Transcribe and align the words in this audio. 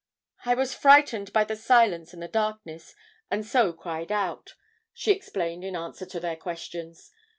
"I 0.45 0.55
was 0.55 0.73
frightened 0.73 1.31
by 1.31 1.43
the 1.43 1.55
silence 1.55 2.11
and 2.11 2.23
the 2.23 2.27
darkness, 2.27 2.95
and 3.29 3.45
so 3.45 3.71
cried 3.71 4.11
out," 4.11 4.55
she 4.95 5.11
explained 5.11 5.63
in 5.63 5.75
answer 5.75 6.07
to 6.07 6.19
their 6.19 6.37
questions. 6.37 7.11